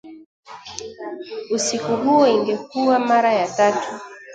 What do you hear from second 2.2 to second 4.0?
ingekuwa mara ya tatu